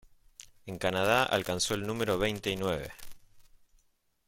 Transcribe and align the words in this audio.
En 0.65 0.79
Canadá 0.79 1.21
alcanzó 1.23 1.75
el 1.75 1.85
número 1.85 2.17
veinte 2.17 2.49
y 2.49 2.55
nueve. 2.55 2.91